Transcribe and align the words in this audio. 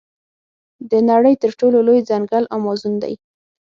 د 0.91 0.91
نړۍ 1.09 1.33
تر 1.43 1.51
ټولو 1.59 1.77
لوی 1.87 1.99
ځنګل 2.09 2.43
امازون 2.57 2.93
دی. 3.03 3.13